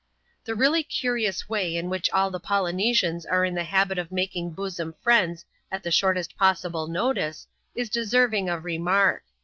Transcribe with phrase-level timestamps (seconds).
[0.45, 4.49] The really curious way in which all the Poljmesians are in the habit of making
[4.53, 9.23] bosom friends at the shortest possible notice, is deserving of remark.